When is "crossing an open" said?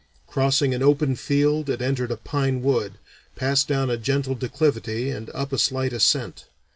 0.25-1.15